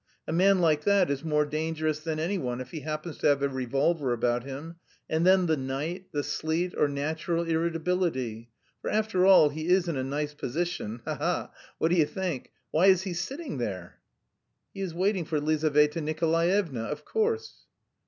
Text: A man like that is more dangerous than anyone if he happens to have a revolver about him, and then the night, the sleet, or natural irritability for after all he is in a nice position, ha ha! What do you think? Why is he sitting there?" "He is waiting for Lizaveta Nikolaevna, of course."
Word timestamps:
A 0.27 0.33
man 0.33 0.61
like 0.61 0.83
that 0.85 1.11
is 1.11 1.23
more 1.23 1.45
dangerous 1.45 1.99
than 1.99 2.17
anyone 2.19 2.59
if 2.59 2.71
he 2.71 2.79
happens 2.79 3.19
to 3.19 3.27
have 3.27 3.43
a 3.43 3.47
revolver 3.49 4.13
about 4.13 4.43
him, 4.43 4.77
and 5.07 5.27
then 5.27 5.45
the 5.45 5.55
night, 5.55 6.07
the 6.11 6.23
sleet, 6.23 6.73
or 6.75 6.87
natural 6.87 7.43
irritability 7.43 8.49
for 8.81 8.89
after 8.89 9.27
all 9.27 9.49
he 9.49 9.67
is 9.67 9.87
in 9.87 9.97
a 9.97 10.03
nice 10.03 10.33
position, 10.33 11.01
ha 11.05 11.13
ha! 11.17 11.51
What 11.77 11.89
do 11.91 11.97
you 11.97 12.07
think? 12.07 12.49
Why 12.71 12.87
is 12.87 13.03
he 13.03 13.13
sitting 13.13 13.59
there?" 13.59 13.99
"He 14.73 14.81
is 14.81 14.91
waiting 14.95 15.23
for 15.23 15.39
Lizaveta 15.39 16.01
Nikolaevna, 16.01 16.81
of 16.81 17.05
course." 17.05 17.67